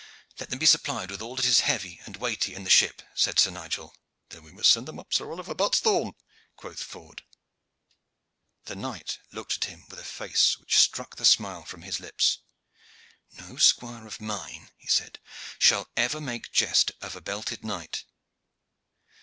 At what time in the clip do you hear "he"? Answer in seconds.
14.75-14.87